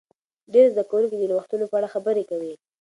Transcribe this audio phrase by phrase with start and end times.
[0.53, 2.53] ډیر زده کوونکي د نوښتونو په اړه خبرې کوي.